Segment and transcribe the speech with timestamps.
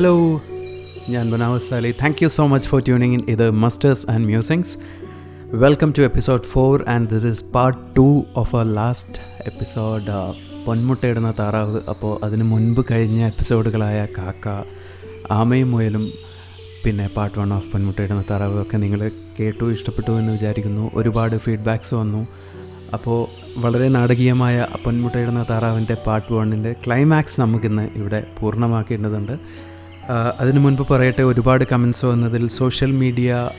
[0.00, 0.42] Hello
[1.08, 1.92] ഞാൻ Banavas Ali.
[1.92, 4.76] Thank you so much for tuning in ഇത് musters and musings
[5.64, 10.04] welcome to episode four and this is part two of a last episode
[10.66, 11.80] പൊന്മുട്ടയിടുന്ന താറാവ്.
[11.88, 14.48] അപ്പോൾ അതിന് മുൻപ് കഴിഞ്ഞ എപ്പിസോഡുകളായ കാക്ക
[15.32, 16.10] ആമയും മുയലും
[16.84, 19.10] പിന്നെ പാർട്ട് വൺ ഓഫ് പൊന്മുട്ടയിടുന്ന താറാവ് ഒക്കെ നിങ്ങൾ
[19.40, 20.90] കേട്ടു ഇഷ്ടപ്പെട്ടു എന്ന് വിചാരിക്കുന്നു.
[20.94, 22.26] ഒരുപാട് ഫീഡ്ബാക്ക്സ് വന്നു.
[22.92, 23.26] അപ്പോൾ
[23.60, 29.36] വളരെ നാടകീയമായ പൊന്മുട്ടയിടുന്ന താറാവിന്റെ പാർട്ട് വണ്ണിന്റെ ക്ലൈമാക്സ് നമുക്കിന്ന് ഇവിടെ പൂർണമാക്കേണ്ടതുണ്ട്.
[30.40, 33.50] അതിനു മുൻപ് പറയട്ടെ ഒരുപാട് കമൻസ് വന്നതിൽ സോഷ്യൽ മീഡിയ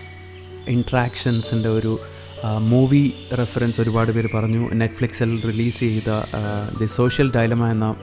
[0.68, 1.98] ഇൻട്രാക്ഷൻസിന്റെ ഒരു
[2.60, 4.70] മൂവി റെഫറൻസ് ഒരുപാട് പേര് പറഞ്ഞു.
[4.74, 6.10] നെറ്റ്ഫ്ലിക്സിൽ റിലീസ് ചെയ്ത
[6.80, 7.96] ദി സോഷ്യൽ ഡയലമ എന്ന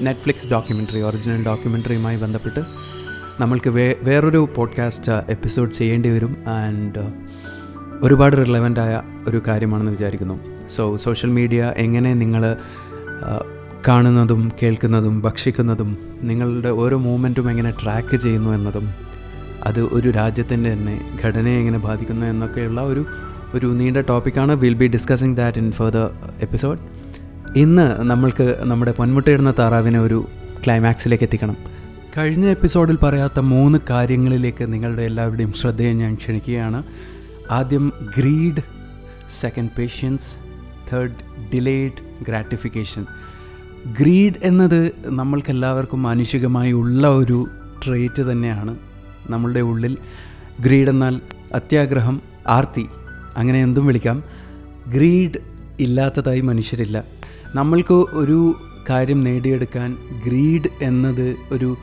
[0.00, 2.60] നെറ്റ്ഫ്ലിക്സ് ഡോക്യുമെന്ററി ഒറിജിനൽ ഡോക്യുമെന്ററിയുമായി ബന്ധപ്പെട്ട്
[3.40, 6.36] നമ്മൾക്ക് വേ വേറൊരു പോഡ്കാസ്റ്റ് എപ്പിസോഡ് ചെയ്യേണ്ടി വരും.
[6.48, 7.02] ആൻഡ്
[8.02, 10.68] ഒരുപാട് റിലവന്റായ ഒരു കാര്യമാണെന്ന് വിചാരിക്കുന്നു.
[10.68, 12.56] സോ സോഷ്യൽ മീഡിയ എങ്ങനെ നിങ്ങൾ
[13.88, 18.94] കാണുന്നതും കേൾക്കുന്നതും ഭക്ഷിക്കുന്നതും നിങ്ങളുടെ ഓരോ മൂമെന്റും എങ്ങനെ ട്രാക്ക് ചെയ്യുന്നു എന്നതും
[19.64, 23.06] അത് ഒരു രാജ്യത്തിന്റെ തന്നെ ഘടനയെ എങ്ങനെ ബാധിക്കുന്നു എന്നൊക്കെയുള്ള ഒരു
[23.54, 26.78] ഒരു നീണ്ട ടോപ്പിക്കാണ് will be discussing that in further episode
[27.58, 30.26] ഇന്ന് നമ്മൾക്ക് നമ്മുടെ പൊന്മുട്ടയിടുന്ന താറാവിനെ ഒരു
[30.66, 31.56] ക്ലൈമാക്സിലേക്ക് എത്തിക്കണം.
[32.16, 36.82] കഴിഞ്ഞ എപ്പിസോഡിൽ പറയാത്ത മൂന്ന് കാര്യങ്ങളിലേക്ക് നിങ്ങളുടെ എല്ലാവരുടെയും ശ്രദ്ധയെ ഞാൻ ക്ഷണിക്കുകയാണ്.
[37.50, 38.62] ആദ്യം greed
[39.40, 40.28] second patience
[40.92, 41.18] third
[41.54, 43.06] delayed gratification
[43.86, 47.48] greed എന്നത് നമ്മൾക്കെല്ലാവർക്കും മാനുഷികമായി ഉള്ള ഒരു
[47.86, 48.76] ട്രേറ്റ് തന്നെയാണ്.
[49.30, 49.98] നമ്മളുടെ ഉള്ളിൽ
[50.60, 51.20] ഗ്രീഡ് എന്നാൽ
[51.54, 52.86] അത്യാഗ്രഹം ആർത്തി
[53.36, 54.22] അങ്ങനെ എന്തും വിളിക്കാം.
[54.88, 55.38] ഗ്രീഡ്
[55.80, 57.04] ഇല്ലാത്തതായി മനുഷ്യരില്ല.
[57.54, 58.54] നമ്മൾക്ക് ഒരു
[58.90, 61.76] കാര്യം നേടിയെടുക്കാൻ ഗ്രീഡ് എന്നത് ഒരു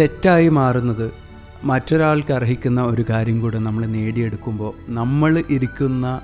[0.00, 1.10] തെറ്റായി മാറുന്നത്
[1.64, 6.20] മറ്റൊരാൾക്ക് അർഹിക്കുന്ന ഒരു കാര്യം കൂടെ നമ്മൾ നേടിയെടുക്കുമ്പോൾ നമ്മൾ ഇരിക്കുന്ന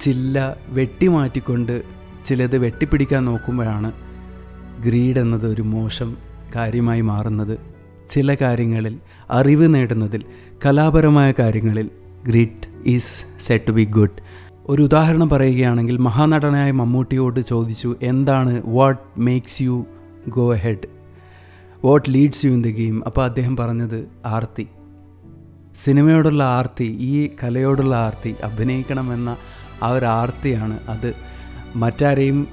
[0.00, 3.92] ചില്ല വെട്ടിമാറ്റിക്കൊണ്ട് ചിലത് വെട്ടിപ്പിടിക്കാൻ നോക്കുമ്പോഴാണ്
[4.82, 6.16] ഗ്രീഡ് എന്നത് ഒരു മോശം
[6.54, 7.58] കാര്യമായി മാറുന്നത്.
[8.10, 8.98] ചില കാര്യങ്ങളിൽ
[9.30, 10.24] അറിവ് നേടുന്നതിൽ
[10.66, 11.90] കലാപരമായ കാര്യങ്ങളിൽ
[12.26, 14.22] greed is set to be good
[14.66, 18.62] ഒരു ഉദാഹരണം പറയുകയാണെങ്കിൽ മഹാനടനായ മമ്മൂട്ടിയോട് ചോദിച്ചു എന്താണ്?
[18.66, 19.86] What makes you
[20.28, 20.86] go head
[21.84, 24.66] what leads you in the game അപ്പോൾ അദ്ദേഹം പറഞ്ഞത് ആർത്തി.
[25.84, 29.36] സിനിമയോടുള്ള ആർത്തി ഈ കലയോടുള്ള ആർത്തി അഭിനയിക്കണമെന്ന
[29.82, 31.14] ആ ഒരു ആർത്തിയാണ് അത്.
[31.76, 32.48] മറ്റാരെയും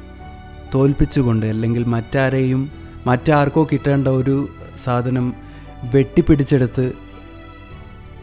[0.75, 2.71] തോൽപ്പിച്ചുകൊണ്ട് അല്ലെങ്കിൽ മറ്റാരെയും
[3.07, 4.49] മറ്റാർക്കോ കിട്ടേണ്ട ഒരു
[4.83, 5.33] സാധനം
[5.93, 6.93] വെട്ടിപ്പിടിച്ചെടുത്ത്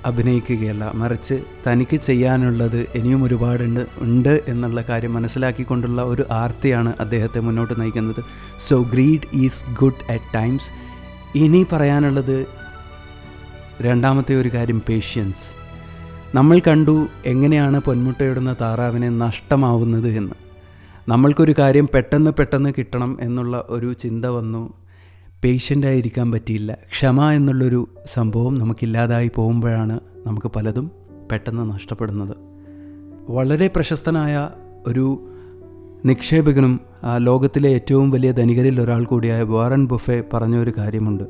[0.04, 8.24] അഭിനയിക്കുകയല്ല മറിച്ച് തനിക്ക് ചെയ്യാനുള്ളത് ഇനിയും ഒരുപാടുണ്ട് ഉണ്ട് എന്നുള്ള കാര്യം മനസ്സിലാക്കിക്കൊണ്ടുള്ള ഒരു ആർത്തിയാണ് അദ്ദേഹത്തെ മുന്നോട്ട് നയിക്കുന്നത്.
[8.68, 10.70] So greed is good at times
[11.38, 12.46] ഇനി പറയാനുള്ളത്
[13.80, 15.64] രണ്ടാമത്തെ ഒരു കാര്യം പേഷ്യൻസ്
[16.34, 20.43] നമ്മൾ കണ്ടു എങ്ങനെയാണ് പൊന്മുട്ടയിടുന്ന താറാവിനെ നഷ്ടമാവുന്നത് എന്ന്.
[21.08, 24.72] നമ്മൾക്കൊരു കാര്യം പെട്ടെന്ന് പെട്ടെന്ന് കിട്ടണം എന്നുള്ള ഒരു ചിന്ത വന്നു.
[25.44, 26.78] പേഷ്യന്റായിരിക്കാൻ പറ്റിയില്ല.
[26.90, 30.90] ക്ഷമ എന്നുള്ളൊരു സംഭവം നമുക്കില്ലാതായി പോകുമ്പോഴാണ് നമുക്ക് പലതും
[31.32, 32.36] പെട്ടെന്ന് നഷ്ടപ്പെടുന്നത്.
[33.28, 34.50] വളരെ പ്രശസ്തനായ
[34.86, 35.28] ഒരു
[36.04, 36.80] നിക്ഷേപകനും
[37.18, 41.24] ലോകത്തിലെ ഏറ്റവും വലിയ ധനികരിൽ ഒരാൾ കൂടിയായ വാറൻ ബുഫെ പറഞ്ഞൊരു കാര്യമുണ്ട്.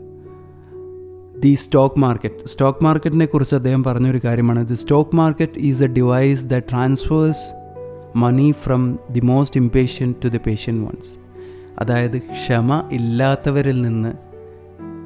[1.38, 2.48] The stock market.
[2.48, 4.68] സ്റ്റോക്ക് മാർക്കറ്റിനെ കുറിച്ച് അദ്ദേഹം പറഞ്ഞൊരു കാര്യമാണ്.
[4.68, 7.63] The stock market is a device the transfers
[8.16, 11.12] money from the most impatient to the patient ones
[11.78, 14.12] അതായത് ക്ഷമ ഇല്ലാത്തവരിൽ നിന്ന്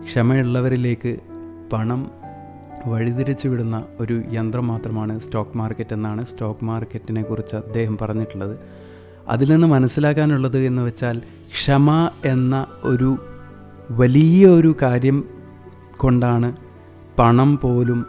[0.04, 1.19] ക്ഷമയുള്ളവരിലേക്ക്
[1.72, 2.10] പണം
[2.86, 8.58] വഴിതിരിച്ചു വിടുന്ന ഒരു യന്ത്രം മാത്രമാണ് സ്റ്റോക്ക് മാർക്കറ്റ് എന്നാണ് സ്റ്റോക്ക് മാർക്കറ്റിനെ കുറിച്ച് അദ്ദേഹം പറഞ്ഞിട്ടുള്ളത്.
[9.28, 13.19] അതിൽ നിന്ന് മനസ്സിലാക്കാനുള്ളത് എന്ന് വെച്ചാൽ ക്ഷമ എന്ന ഒരു
[13.90, 15.25] വലിയ ഒരു കാര്യം
[15.96, 16.56] കൊണ്ടാണ്
[17.19, 18.06] പണം പോലും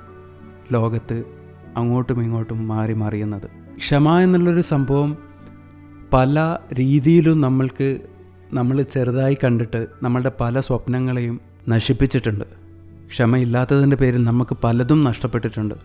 [0.72, 1.24] ലോകത്ത്
[1.78, 3.59] അങ്ങോട്ടും ഇങ്ങോട്ടും മാറി മറിയുന്നത്.
[3.78, 5.18] ക്ഷമ എന്നുള്ളൊരു സംഭവം
[6.14, 8.00] പല രീതിയിലും നമ്മൾക്ക്
[8.54, 12.46] നമ്മൾ ചെറുതായി കണ്ടിട്ട് നമ്മളുടെ പല സ്വപ്നങ്ങളെയും നശിപ്പിച്ചിട്ടുണ്ട്.
[13.08, 15.76] ക്ഷമയില്ലാത്തതിന്റെ പേരിൽ നമുക്ക് പലതും നഷ്ടപ്പെട്ടിട്ടുണ്ട്.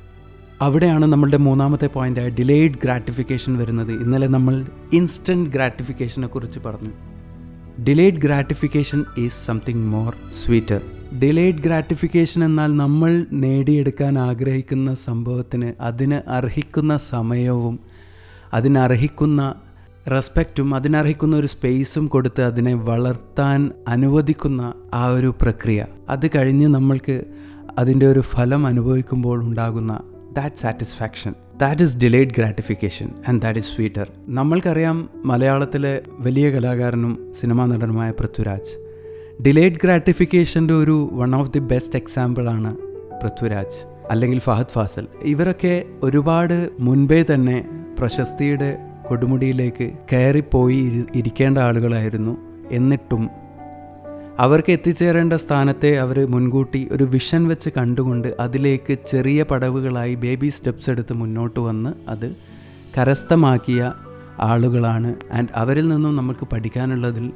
[0.62, 3.92] അവിടെയാണ് നമ്മളുടെ മൂന്നാമത്തെ പോയിന്റായ ഡിലേഡ് ഗ്രാറ്റിഫിക്കേഷൻ വരുന്നത്.
[3.92, 6.90] ഇന്നലെ നമ്മൾ ഇൻസ്റ്റന്റ് ഗ്രാറ്റിഫിക്കേഷനെ കുറിച്ച് പറഞ്ഞു.
[7.82, 10.80] Delayed gratification is something more sweeter
[11.18, 17.80] delayed gratification എന്നാൽ നമ്മൾ നേടിയെടുക്കാൻ ആഗ്രഹിക്കുന്ന സംഭവത്തിന് അതിന് അർഹിക്കുന്ന സമയവും
[18.52, 19.54] അതിനർഹിക്കുന്ന
[20.10, 25.86] റെസ്പെക്റ്റും അതിനർഹിക്കുന്ന ഒരു സ്പേസും കൊടുത്ത് അതിനെ വളർത്താൻ അനുവദിക്കുന്ന ആ ഒരു പ്രക്രിയ.
[26.08, 27.26] അത് കഴിഞ്ഞ് നമ്മൾക്ക്
[27.78, 30.00] അതിന്റെ ഒരു ഫലം അനുഭവിക്കുമ്പോൾ ഉണ്ടാകുന്ന
[30.32, 37.66] that satisfaction that is delayed gratification and that is sweeter നമ്മൾക്കറിയാം മലയാളത്തിലെ വലിയ കലാകാരനും സിനിമാ
[37.66, 38.83] നടനുമായ പൃഥ്വിരാജ്.
[39.42, 42.76] ഡിലേഡ് ഗ്രാറ്റിഫിക്കേഷന്റെ ഒരു വൺ ഓഫ് ദി ബെസ്റ്റ് എക്സാമ്പിളാണ്
[43.22, 45.06] പൃഥ്വിരാജ് അല്ലെങ്കിൽ ഫഹദ് ഫാസൽ.
[45.22, 48.78] ഇവരൊക്കെ ഒരുപാട് മുൻപേ തന്നെ പ്രശസ്തിയുടെ
[49.08, 52.36] കൊടുമുടിയിലേക്ക് കയറിപ്പോയി ഇരി- ഇരിക്കേണ്ട ആളുകളായിരുന്നു
[52.70, 53.30] എന്നിട്ടും
[54.38, 61.12] അവർക്ക് എത്തിച്ചേരേണ്ട സ്ഥാനത്തെ അവർ മുൻകൂട്ടി ഒരു വിഷൻ വെച്ച് കണ്ടുകൊണ്ട് അതിലേക്ക് ചെറിയ പടവുകളായി ബേബി സ്റ്റെപ്സ് എടുത്ത്
[61.12, 62.36] മുന്നോട്ട് വന്ന് അത്
[62.98, 63.92] കരസ്ഥമാക്കിയ
[64.40, 65.14] ആളുകളാണ്.
[65.32, 67.32] ആൻഡ് അവരിൽ നിന്നും നമുക്ക് പഠിക്കാനുള്ളതിൽ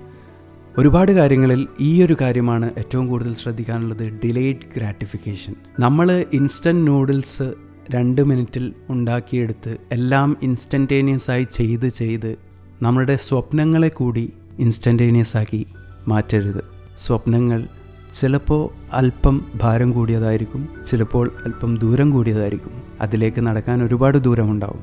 [0.78, 7.52] ഒരുപാട് കാര്യങ്ങളിൽ ഈ ഒരു കാര്യമാണ് ഏറ്റവും കൂടുതൽ ശ്രദ്ധിക്കാനുള്ളത് ഡിലേഡ് ഗ്രാറ്റിഫിക്കേഷൻ നമ്മൾ ഇൻസ്റ്റന്റ് നൂഡിൽസ്
[7.90, 12.36] രണ്ട് മിനിറ്റിൽ ഉണ്ടാക്കിയെടുത്ത് എല്ലാം ഇൻസ്റ്റന്റേനിയസ് ആയി ചെയ്ത് ചെയ്ത്
[12.82, 15.66] നമ്മുടെ സ്വപ്നങ്ങളെ കൂടി ഇൻസ്റ്റന്റേനിയസ് ആക്കി
[16.08, 16.64] മാറ്റരുത്.
[16.98, 17.68] സ്വപ്നങ്ങൾ
[18.14, 22.82] ചിലപ്പോൾ അല്പം ഭാരം കൂടിയതായിരിക്കും ചിലപ്പോൾ അല്പം ദൂരം കൂടിയതായിരിക്കും.
[23.00, 24.80] അതിലേക്ക് നടക്കാൻ ഒരുപാട് ദൂരമുണ്ടാവും.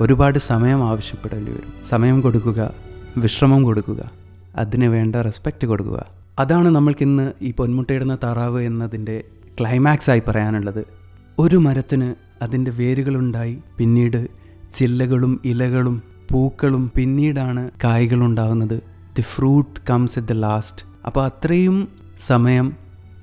[0.00, 1.72] ഒരുപാട് സമയം ആവശ്യപ്പെടേണ്ടി വരും.
[1.84, 2.74] സമയം കൊടുക്കുക
[3.16, 4.21] വിശ്രമം കൊടുക്കുക.
[4.56, 6.06] അതിന് വേണ്ട റെസ്പെക്റ്റ് കൊടുക്കുക.
[6.38, 9.24] അതാണ് നമ്മൾക്കിന്ന് ഈ പൊന്മുട്ടയിടുന്ന താറാവ് എന്നതിന്റെ
[9.60, 10.84] ക്ലൈമാക്സ് ആയി പറയാനുള്ളത്.
[11.38, 14.28] ഒരു മരത്തിന് അതിന്റെ വേരുകളുണ്ടായി പിന്നീട്
[14.74, 18.82] ചില്ലകളും ഇലകളും പൂക്കളും പിന്നീടാണ് കായ്കളുണ്ടാകുന്നത്
[19.16, 21.88] the fruit comes at the last അപ്പോൾ അത്രയും
[22.18, 22.72] സമയം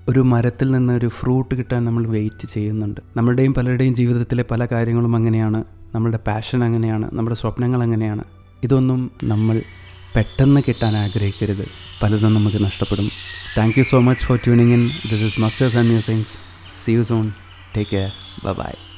[0.09, 3.01] ഒരു മരത്തിൽ നിന്ന് ഒരു ഫ്രൂട്ട് കിട്ടാൻ നമ്മൾ വെയിറ്റ് ചെയ്യുന്നുണ്ട്.
[3.17, 5.63] നമ്മളുടെയും പലരുടെയും ജീവിതത്തിലെ പല കാര്യങ്ങളും അങ്ങനെയാണ്.
[5.95, 7.09] നമ്മളുടെ പാഷൻ അങ്ങനെയാണ്.
[7.13, 8.23] നമ്മുടെ സ്വപ്നങ്ങൾ അങ്ങനെയാണ്.
[8.63, 9.61] ഇതൊന്നും നമ്മൾ
[10.15, 11.65] പെട്ടെന്ന് കിട്ടാൻ ആഗ്രഹിക്കരുത്.
[12.03, 13.11] പലതും നമുക്ക് നഷ്ടപ്പെടും.
[13.57, 16.33] Thank you so much for tuning in this is musters and musings
[16.85, 17.33] see you soon
[17.77, 18.11] take care
[18.43, 18.88] bye